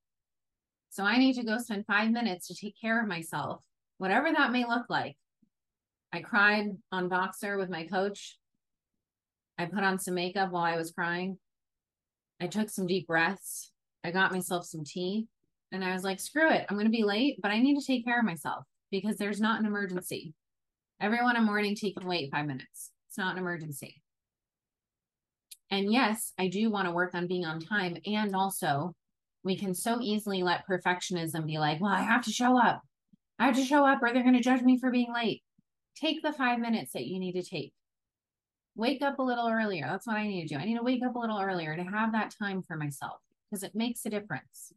[0.92, 3.64] So I need to go spend five minutes to take care of myself,
[3.98, 5.16] whatever that may look like.
[6.12, 8.38] I cried on Voxer with my coach.
[9.58, 11.38] I put on some makeup while I was crying.
[12.42, 13.72] I took some deep breaths.
[14.04, 15.28] I got myself some tea
[15.72, 16.66] and I was like, screw it.
[16.68, 19.40] I'm going to be late, but I need to take care of myself because there's
[19.40, 20.34] not an emergency.
[21.00, 22.92] Everyone in morning take and wait five minutes.
[23.08, 24.02] It's not an emergency.
[25.70, 27.96] And yes, I do want to work on being on time.
[28.06, 28.94] And also,
[29.44, 32.82] we can so easily let perfectionism be like, well, I have to show up.
[33.40, 35.42] I have to show up or they're going to judge me for being late.
[35.96, 37.74] Take the five minutes that you need to take.
[38.76, 39.88] Wake up a little earlier.
[39.90, 40.60] That's what I need to do.
[40.60, 43.64] I need to wake up a little earlier to have that time for myself because
[43.64, 44.74] it makes a difference.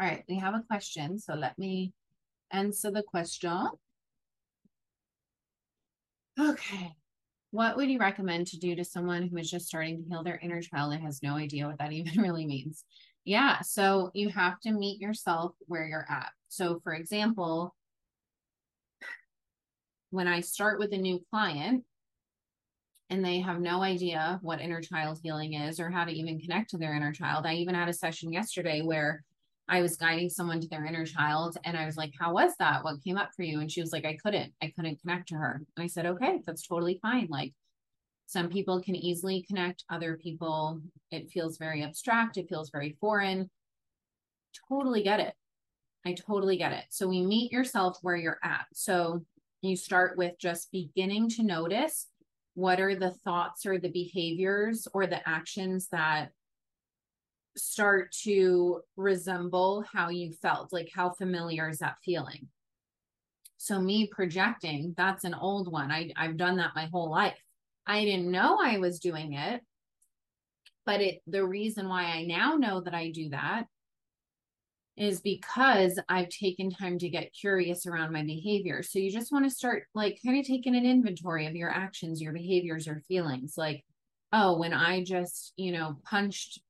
[0.00, 1.18] All right, we have a question.
[1.18, 1.92] So let me
[2.50, 3.68] answer the question.
[6.38, 6.92] Okay.
[7.50, 10.38] What would you recommend to do to someone who is just starting to heal their
[10.42, 12.84] inner child and has no idea what that even really means?
[13.24, 16.30] Yeah, so you have to meet yourself where you're at.
[16.48, 17.74] So, for example,
[20.10, 21.84] when I start with a new client
[23.10, 26.70] and they have no idea what inner child healing is or how to even connect
[26.70, 29.24] to their inner child, I even had a session yesterday where
[29.68, 32.82] I was guiding someone to their inner child and I was like, How was that?
[32.82, 33.60] What came up for you?
[33.60, 35.62] And she was like, I couldn't, I couldn't connect to her.
[35.76, 37.28] And I said, Okay, that's totally fine.
[37.30, 37.54] Like,
[38.32, 43.50] some people can easily connect, other people, it feels very abstract, it feels very foreign.
[44.68, 45.34] Totally get it.
[46.06, 46.84] I totally get it.
[46.88, 48.66] So, we meet yourself where you're at.
[48.72, 49.24] So,
[49.60, 52.08] you start with just beginning to notice
[52.54, 56.30] what are the thoughts or the behaviors or the actions that
[57.56, 62.48] start to resemble how you felt like how familiar is that feeling
[63.58, 67.38] so me projecting that's an old one I, i've done that my whole life
[67.86, 69.60] i didn't know i was doing it
[70.84, 73.64] but it the reason why i now know that i do that
[74.96, 78.82] is because i've taken time to get curious around my behavior.
[78.82, 82.20] So you just want to start like kind of taking an inventory of your actions
[82.20, 83.84] your behaviors your feelings like
[84.32, 86.60] oh when i just you know punched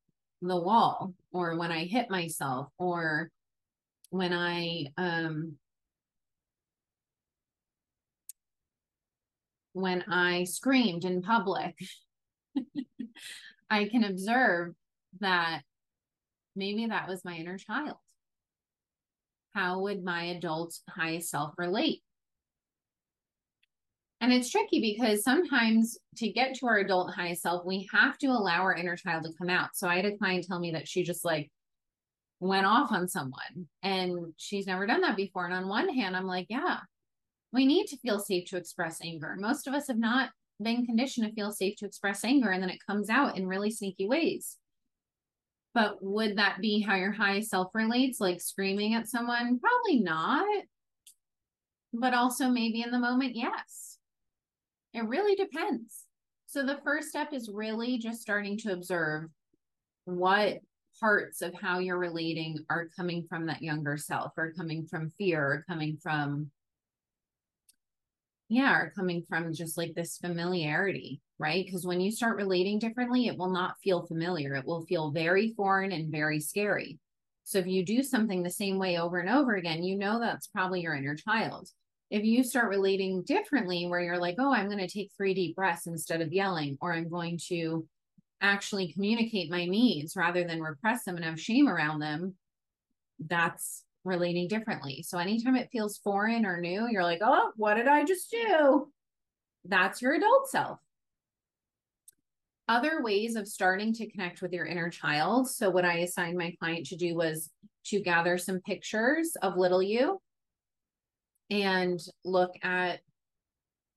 [0.43, 3.31] the wall or when I hit myself or
[4.11, 5.55] when I um
[9.73, 11.77] when I screamed in public,
[13.71, 14.75] I can observe
[15.21, 15.63] that
[16.55, 17.97] maybe that was my inner child.
[19.55, 22.03] How would my adult highest self relate?
[24.21, 28.29] And it's tricky because sometimes to get to our adult high self, we have to
[28.29, 29.71] allow our inner child to come out.
[29.75, 31.51] So I had a client tell me that she just like
[32.39, 35.47] went off on someone and she's never done that before.
[35.47, 36.79] And on one hand, I'm like, yeah,
[37.53, 39.37] we need to feel safe to express anger.
[39.39, 40.31] Most of us have not
[40.63, 43.71] been conditioned to feel safe to express anger and then it comes out in really
[43.71, 44.57] sneaky ways.
[45.75, 49.59] But would that be how your high self relates, like screaming at someone?
[49.59, 50.47] Probably not.
[51.95, 53.93] But also, maybe in the moment, yes
[54.95, 56.05] it really depends.
[56.47, 59.31] So the first step is really just starting to observe
[60.05, 60.59] what
[61.01, 65.41] parts of how you're relating are coming from that younger self or coming from fear
[65.41, 66.51] or coming from
[68.53, 71.67] yeah are coming from just like this familiarity right?
[71.67, 74.55] Because when you start relating differently it will not feel familiar.
[74.55, 77.01] It will feel very foreign and very scary.
[77.43, 80.47] So if you do something the same way over and over again you know that's
[80.47, 81.69] probably your inner child.
[82.11, 85.57] If you start relating differently where you're like oh i'm going to take three deep
[85.57, 87.87] breaths instead of yelling or i'm going to
[88.43, 92.35] actually communicate my needs rather than repress them and have shame around them
[93.27, 95.03] that's relating differently.
[95.07, 98.91] So anytime it feels foreign or new you're like oh what did i just do?
[99.65, 100.79] That's your adult self.
[102.69, 105.49] Other ways of starting to connect with your inner child.
[105.49, 107.51] So what i assigned my client to do was
[107.87, 110.21] to gather some pictures of little you
[111.51, 113.01] and look at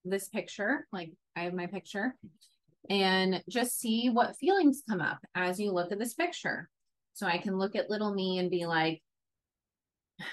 [0.04, 2.15] this picture, like I have my picture,
[2.89, 6.70] and just see what feelings come up as you look at this picture.
[7.13, 9.02] So I can look at little me and be like,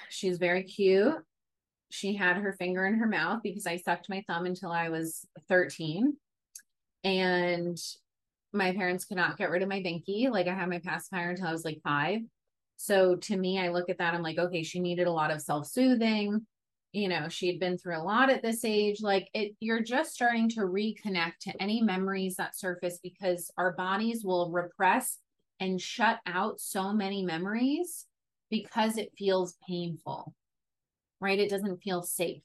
[0.09, 1.14] she's very cute.
[1.90, 5.27] She had her finger in her mouth because I sucked my thumb until I was
[5.49, 6.16] 13.
[7.05, 7.79] And
[8.53, 10.31] my parents could not get rid of my binky.
[10.31, 12.21] Like I had my pacifier until I was like five.
[12.77, 15.42] So to me, I look at that, I'm like, okay, she needed a lot of
[15.42, 16.47] self soothing
[16.92, 20.49] you know she'd been through a lot at this age like it you're just starting
[20.49, 25.19] to reconnect to any memories that surface because our bodies will repress
[25.59, 28.07] and shut out so many memories
[28.53, 30.33] because it feels painful
[31.23, 31.38] right?
[31.38, 32.42] It doesn't feel safe.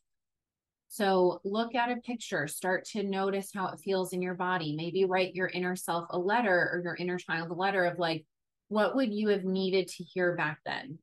[0.88, 2.48] So look at a picture.
[2.48, 4.76] Start to notice how it feels in your body.
[4.76, 8.26] Maybe write your inner self a letter or your inner child a letter of like
[8.70, 11.00] what would you have needed to hear back then?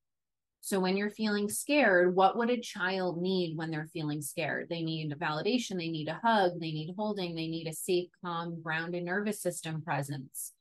[0.61, 4.69] So when you're feeling scared, what would a child need when they're feeling scared?
[4.71, 8.09] They need a validation, they need a hug, they need holding, they need a safe,
[8.25, 10.53] calm, grounded nervous system presence.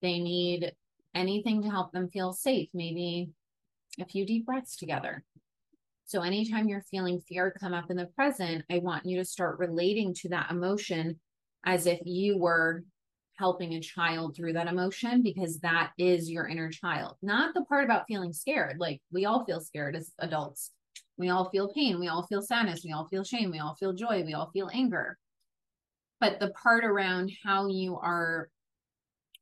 [0.00, 0.72] They need
[1.14, 3.30] anything to help them feel safe, maybe
[4.00, 5.24] a few deep breaths together.
[6.04, 9.58] So anytime you're feeling fear come up in the present, I want you to start
[9.58, 11.18] relating to that emotion
[11.64, 12.84] as if you were
[13.36, 17.84] helping a child through that emotion because that is your inner child, not the part
[17.84, 18.78] about feeling scared.
[18.78, 20.70] Like we all feel scared as adults.
[21.16, 21.98] We all feel pain.
[21.98, 22.82] We all feel sadness.
[22.84, 23.50] We all feel shame.
[23.50, 24.22] We all feel joy.
[24.24, 25.18] We all feel anger.
[26.20, 28.48] But the part around how you are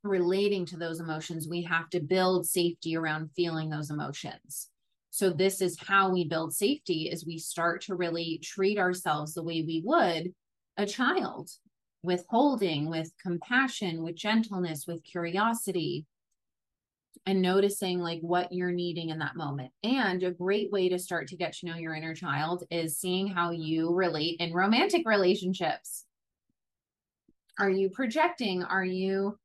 [0.03, 4.68] relating to those emotions, we have to build safety around feeling those emotions.
[5.11, 9.42] So this is how we build safety is we start to really treat ourselves the
[9.42, 10.32] way we would
[10.76, 11.51] a child
[12.03, 16.07] with holding, with compassion, with gentleness, with curiosity,
[17.26, 19.72] and noticing like what you're needing in that moment.
[19.82, 23.26] And a great way to start to get to know your inner child is seeing
[23.26, 26.07] how you relate in romantic relationships.
[27.59, 28.62] Are you projecting?
[28.62, 29.38] Are you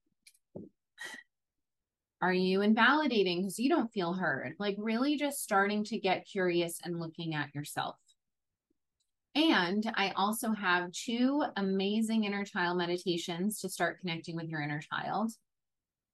[2.26, 4.56] are you invalidating because you don't feel heard?
[4.58, 7.98] Like really just starting to get curious and looking at yourself.
[9.36, 14.82] And I also have two amazing inner child meditations to start connecting with your inner
[14.82, 15.34] child.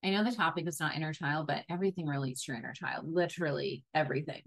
[0.04, 3.10] I know the topic is not inner child, but everything relates to your inner child,
[3.10, 4.42] literally everything.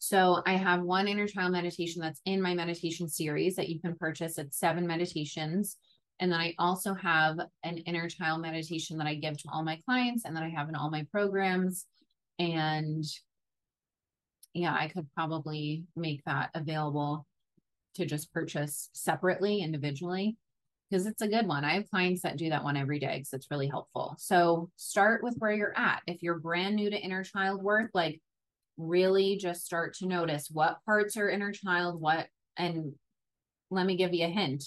[0.00, 3.94] So I have one inner child meditation that's in my meditation series that you can
[3.94, 4.38] purchase.
[4.38, 5.76] It's seven meditations.
[6.22, 9.80] And then I also have an inner child meditation that I give to all my
[9.84, 11.84] clients and that I have in all my programs.
[12.38, 13.04] And
[14.54, 17.26] yeah, I could probably make that available
[17.96, 20.36] to just purchase separately, individually,
[20.88, 21.64] because it's a good one.
[21.64, 24.14] I have clients that do that one every day because it's really helpful.
[24.16, 26.02] So start with where you're at.
[26.06, 28.20] If you're brand new to inner child work, like
[28.76, 32.92] really just start to notice what parts are inner child, what, and
[33.72, 34.62] let me give you a hint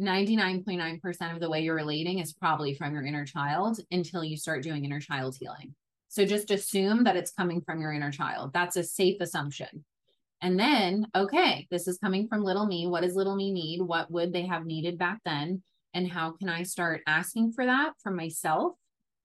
[0.00, 4.62] 99.9% of the way you're relating is probably from your inner child until you start
[4.62, 5.74] doing inner child healing.
[6.08, 8.52] So just assume that it's coming from your inner child.
[8.52, 9.84] That's a safe assumption.
[10.40, 12.86] And then, okay, this is coming from little me.
[12.86, 13.82] What does little me need?
[13.82, 15.62] What would they have needed back then?
[15.94, 18.74] And how can I start asking for that from myself,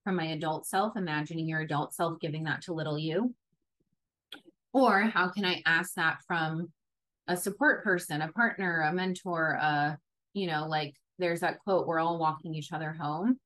[0.03, 3.35] from my adult self, imagining your adult self giving that to little you?
[4.73, 6.71] Or how can I ask that from
[7.27, 9.99] a support person, a partner, a mentor, a,
[10.33, 13.39] you know, like there's that quote, we're all walking each other home.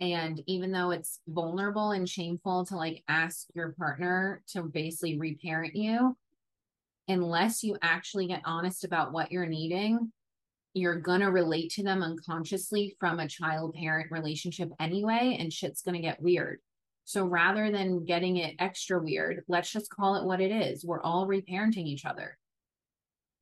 [0.00, 5.76] And even though it's vulnerable and shameful to like ask your partner to basically reparent
[5.76, 6.16] you,
[7.06, 10.10] unless you actually get honest about what you're needing,
[10.72, 15.82] you're going to relate to them unconsciously from a child parent relationship anyway, and shit's
[15.82, 16.60] going to get weird.
[17.04, 20.84] So rather than getting it extra weird, let's just call it what it is.
[20.84, 22.38] We're all reparenting each other.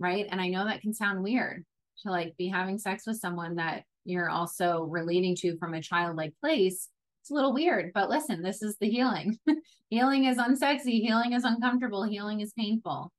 [0.00, 0.26] Right.
[0.30, 1.64] And I know that can sound weird
[2.02, 6.34] to like be having sex with someone that you're also relating to from a childlike
[6.40, 6.88] place,
[7.20, 7.92] it's a little weird.
[7.94, 9.38] But listen, this is the healing.
[9.90, 13.12] healing is unsexy, healing is uncomfortable, healing is painful.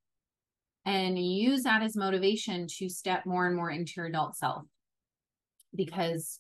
[0.86, 4.64] And use that as motivation to step more and more into your adult self.
[5.76, 6.40] Because,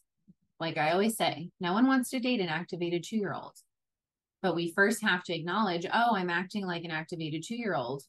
[0.59, 3.53] like I always say, no one wants to date an activated two year old.
[4.41, 8.01] But we first have to acknowledge, oh, I'm acting like an activated two year old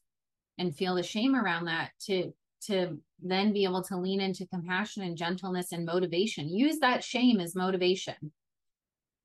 [0.57, 2.33] and feel the shame around that to
[2.67, 6.49] to then be able to lean into compassion and gentleness and motivation.
[6.49, 8.15] Use that shame as motivation,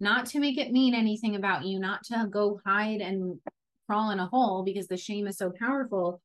[0.00, 3.38] not to make it mean anything about you, not to go hide and
[3.86, 6.20] crawl in a hole because the shame is so powerful.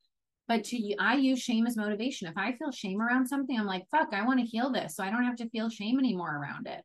[0.47, 2.27] But to I use shame as motivation.
[2.27, 4.95] If I feel shame around something, I'm like, fuck, I want to heal this.
[4.95, 6.83] So I don't have to feel shame anymore around it.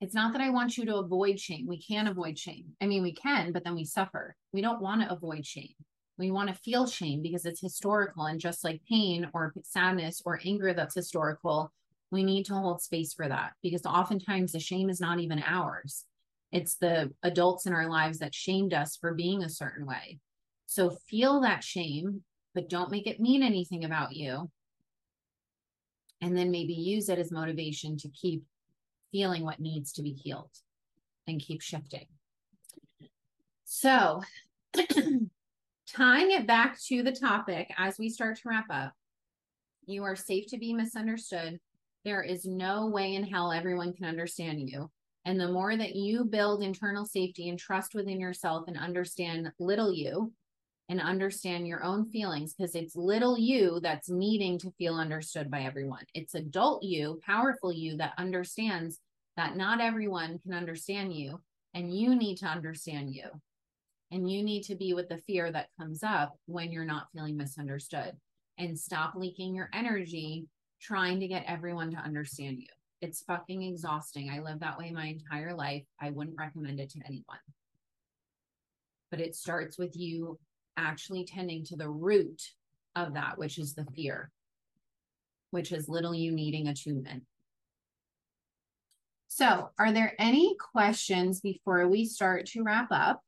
[0.00, 1.66] It's not that I want you to avoid shame.
[1.66, 2.66] We can't avoid shame.
[2.80, 4.36] I mean, we can, but then we suffer.
[4.52, 5.74] We don't want to avoid shame.
[6.18, 8.24] We want to feel shame because it's historical.
[8.24, 11.72] And just like pain or sadness or anger that's historical,
[12.10, 16.04] we need to hold space for that because oftentimes the shame is not even ours.
[16.50, 20.18] It's the adults in our lives that shamed us for being a certain way.
[20.66, 22.22] So feel that shame,
[22.54, 24.50] but don't make it mean anything about you.
[26.20, 28.42] And then maybe use it as motivation to keep
[29.12, 30.50] feeling what needs to be healed
[31.26, 32.06] and keep shifting.
[33.64, 34.22] So,
[35.94, 38.92] tying it back to the topic as we start to wrap up,
[39.86, 41.58] you are safe to be misunderstood.
[42.04, 44.90] There is no way in hell everyone can understand you.
[45.24, 49.92] And the more that you build internal safety and trust within yourself and understand little
[49.92, 50.32] you
[50.88, 55.60] and understand your own feelings, because it's little you that's needing to feel understood by
[55.60, 56.04] everyone.
[56.14, 58.98] It's adult you, powerful you that understands
[59.36, 61.40] that not everyone can understand you
[61.74, 63.24] and you need to understand you.
[64.10, 67.36] And you need to be with the fear that comes up when you're not feeling
[67.36, 68.12] misunderstood
[68.58, 70.46] and stop leaking your energy
[70.80, 72.66] trying to get everyone to understand you.
[73.00, 74.30] It's fucking exhausting.
[74.30, 75.84] I lived that way my entire life.
[76.00, 77.38] I wouldn't recommend it to anyone.
[79.10, 80.38] But it starts with you
[80.76, 82.42] actually tending to the root
[82.96, 84.30] of that, which is the fear.
[85.50, 87.24] which is little you needing attunement.
[89.28, 93.22] So, are there any questions before we start to wrap up?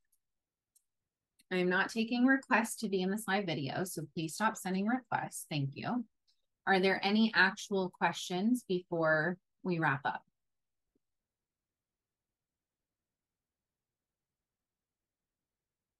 [1.53, 5.46] I'm not taking requests to be in this live video, so please stop sending requests.
[5.51, 6.05] Thank you.
[6.66, 10.22] Are there any actual questions before we wrap up?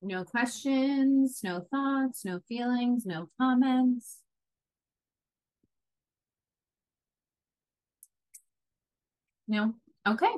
[0.03, 4.18] No questions, no thoughts, no feelings, no comments.
[9.46, 9.74] No?
[10.07, 10.32] Okay.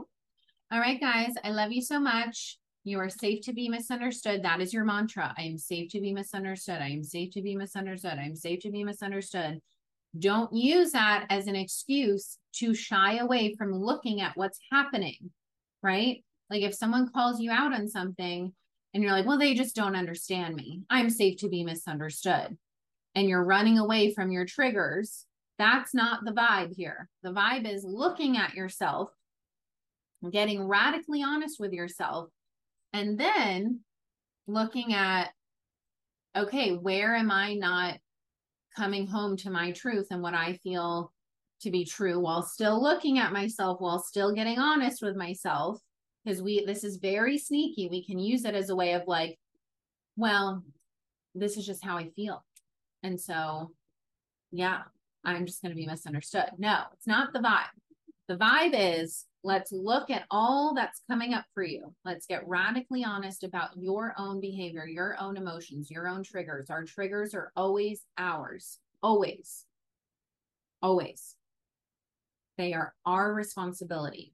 [0.73, 1.35] All right, guys.
[1.45, 2.59] I love you so much.
[2.85, 4.43] You are safe to be misunderstood.
[4.43, 5.33] That is your mantra.
[5.39, 6.79] I am safe to be misunderstood.
[6.81, 8.19] I am safe to be misunderstood.
[8.19, 9.61] I am safe to be misunderstood.
[10.19, 15.31] Don't use that as an excuse to shy away from looking at what's happening,
[15.83, 16.25] right?
[16.51, 18.53] Like if someone calls you out on something
[18.93, 20.83] and you're like, well, they just don't understand me.
[20.91, 22.59] I'm safe to be misunderstood.
[23.15, 25.25] And you're running away from your triggers.
[25.59, 27.09] That's not the vibe here.
[27.23, 29.11] The vibe is looking at yourself,
[30.31, 32.29] getting radically honest with yourself,
[32.93, 33.81] and then
[34.47, 35.31] looking at,
[36.37, 37.99] okay, where am I not
[38.77, 41.13] coming home to my truth and what I feel
[41.61, 45.81] to be true while still looking at myself, while still getting honest with myself?
[46.25, 47.89] Because we, this is very sneaky.
[47.89, 49.39] We can use it as a way of like,
[50.17, 50.63] well,
[51.35, 52.45] this is just how I feel.
[53.03, 53.73] And so,
[54.53, 54.83] yeah,
[55.25, 56.51] I'm just going to be misunderstood.
[56.59, 57.65] No, it's not the vibe.
[58.29, 61.93] The vibe is let's look at all that's coming up for you.
[62.05, 66.71] Let's get radically honest about your own behavior, your own emotions, your own triggers.
[66.71, 69.65] Our triggers are always ours, always,
[70.81, 71.35] always.
[72.57, 74.33] They are our responsibility.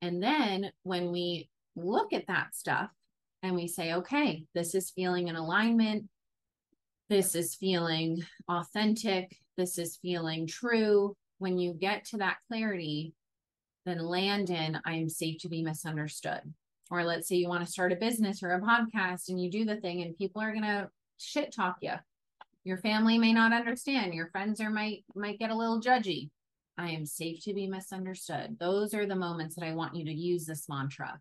[0.00, 2.90] And then when we look at that stuff
[3.42, 6.04] and we say, okay, this is feeling in alignment,
[7.08, 11.16] this is feeling authentic, this is feeling true.
[11.38, 13.12] When you get to that clarity,
[13.84, 16.40] then land in I am safe to be misunderstood.
[16.90, 19.64] Or let's say you want to start a business or a podcast and you do
[19.64, 21.94] the thing and people are going to shit talk you.
[22.64, 24.14] Your family may not understand.
[24.14, 26.30] Your friends are might might get a little judgy.
[26.76, 28.56] I am safe to be misunderstood.
[28.58, 31.20] Those are the moments that I want you to use this mantra.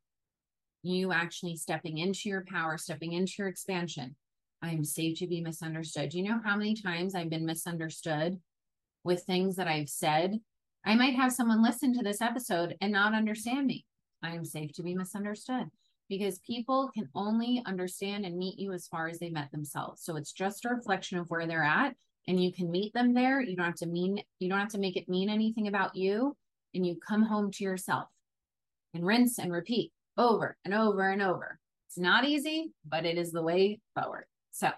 [0.82, 4.16] You actually stepping into your power, stepping into your expansion.
[4.62, 6.10] I am safe to be misunderstood.
[6.10, 8.40] Do you know how many times I've been misunderstood
[9.04, 10.40] with things that I've said
[10.86, 13.86] I might have someone listen to this episode and not understand me.
[14.22, 15.68] I am safe to be misunderstood
[16.10, 20.04] because people can only understand and meet you as far as they met themselves.
[20.04, 21.96] So it's just a reflection of where they're at
[22.28, 23.42] and you can meet them there.
[23.42, 26.36] You don't have to mean you don't have to make it mean anything about you
[26.74, 28.10] and you come home to yourself
[28.94, 31.60] and rinse and repeat over and over and over.
[31.88, 34.26] It's not easy, but it is the way forward.
[34.52, 34.70] So,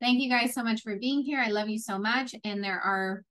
[0.00, 1.40] thank you guys so much for being here.
[1.40, 3.24] I love you so much and there are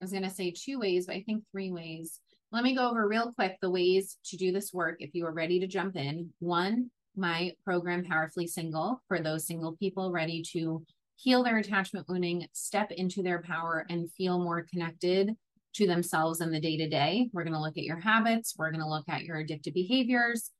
[0.00, 2.20] was going to say two ways, but I think three ways.
[2.52, 5.32] Let me go over real quick the ways to do this work if you are
[5.32, 6.30] ready to jump in.
[6.40, 10.84] One, my program, Powerfully Single, for those single people ready to
[11.16, 15.36] heal their attachment wounding, step into their power, and feel more connected
[15.74, 17.28] to themselves in the day to day.
[17.32, 20.50] We're going to look at your habits, we're going to look at your addictive behaviors.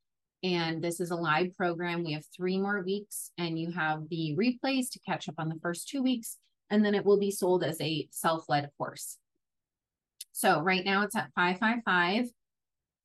[0.43, 2.03] And this is a live program.
[2.03, 5.59] We have three more weeks, and you have the replays to catch up on the
[5.61, 6.39] first two weeks.
[6.71, 9.19] And then it will be sold as a self led course.
[10.41, 12.31] So right now it's at 555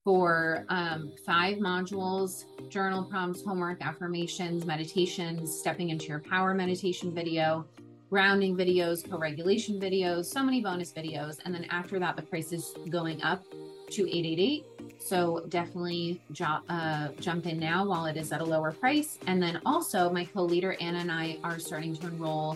[0.05, 7.65] for um, five modules, journal prompts, homework, affirmations, meditations, stepping into your power meditation video,
[8.09, 11.39] grounding videos, co-regulation videos, so many bonus videos.
[11.43, 13.43] And then after that, the price is going up
[13.91, 14.65] to 888.
[15.01, 19.19] So definitely jo- uh, jump in now while it is at a lower price.
[19.27, 22.53] And then also my co-leader Anna and I are starting to enroll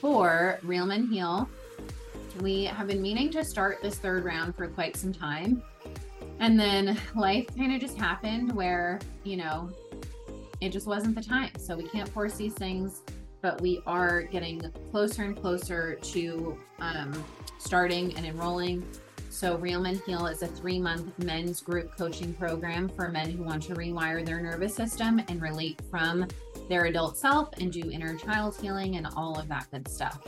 [0.00, 1.48] for Real Men Heal
[2.42, 5.62] we have been meaning to start this third round for quite some time.
[6.40, 9.70] And then life kind of just happened where, you know,
[10.60, 11.50] it just wasn't the time.
[11.58, 13.02] So we can't force these things,
[13.40, 17.24] but we are getting closer and closer to um,
[17.58, 18.86] starting and enrolling.
[19.30, 23.44] So, Real Men Heal is a three month men's group coaching program for men who
[23.44, 26.26] want to rewire their nervous system and relate from
[26.68, 30.18] their adult self and do inner child healing and all of that good stuff.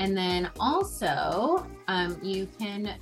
[0.00, 2.94] And then also, um, you can,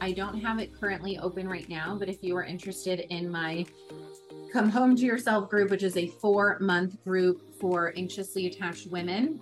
[0.00, 3.66] I don't have it currently open right now, but if you are interested in my
[4.52, 9.40] Come Home to Yourself group, which is a four month group for anxiously attached women,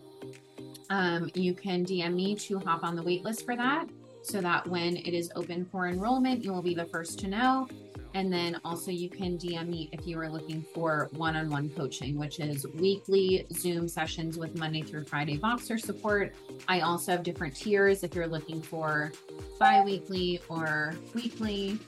[0.89, 3.87] um, you can DM me to hop on the wait list for that
[4.23, 7.69] so that when it is open for enrollment, you will be the first to know.
[8.15, 12.41] And then also you can DM me if you are looking for one-on-one coaching, which
[12.41, 16.35] is weekly Zoom sessions with Monday through Friday Voxer support.
[16.69, 19.13] I also have different tiers if you're looking for
[19.59, 21.79] bi-weekly or weekly.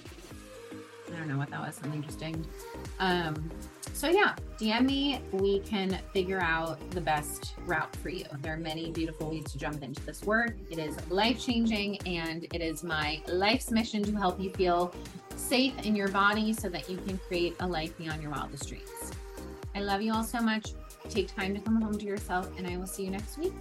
[1.13, 2.47] I don't know what that was, something interesting.
[2.99, 3.51] Um,
[3.93, 5.21] so yeah, DM me.
[5.33, 8.25] We can figure out the best route for you.
[8.41, 10.57] There are many beautiful ways to jump into this work.
[10.71, 14.95] It is life changing and it is my life's mission to help you feel
[15.43, 19.13] safe in your body so that you can create a life beyond your wildest dreams.
[19.75, 20.73] I love you all so much.
[21.09, 23.53] Take time to come home to yourself, and I will see you next week.